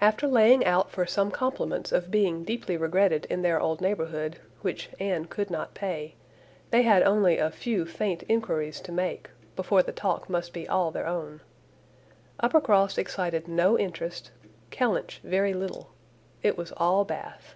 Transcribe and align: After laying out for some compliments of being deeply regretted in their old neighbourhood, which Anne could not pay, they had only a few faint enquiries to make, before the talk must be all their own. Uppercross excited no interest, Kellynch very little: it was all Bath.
After 0.00 0.26
laying 0.26 0.64
out 0.64 0.90
for 0.90 1.04
some 1.04 1.30
compliments 1.30 1.92
of 1.92 2.10
being 2.10 2.44
deeply 2.44 2.78
regretted 2.78 3.26
in 3.26 3.42
their 3.42 3.60
old 3.60 3.82
neighbourhood, 3.82 4.38
which 4.62 4.88
Anne 4.98 5.26
could 5.26 5.50
not 5.50 5.74
pay, 5.74 6.14
they 6.70 6.80
had 6.80 7.02
only 7.02 7.36
a 7.36 7.50
few 7.50 7.84
faint 7.84 8.22
enquiries 8.26 8.80
to 8.80 8.90
make, 8.90 9.28
before 9.56 9.82
the 9.82 9.92
talk 9.92 10.30
must 10.30 10.54
be 10.54 10.66
all 10.66 10.90
their 10.90 11.06
own. 11.06 11.42
Uppercross 12.42 12.96
excited 12.96 13.48
no 13.48 13.78
interest, 13.78 14.30
Kellynch 14.70 15.18
very 15.22 15.52
little: 15.52 15.90
it 16.42 16.56
was 16.56 16.72
all 16.78 17.04
Bath. 17.04 17.54